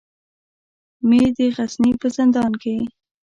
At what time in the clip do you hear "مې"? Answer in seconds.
1.07-1.21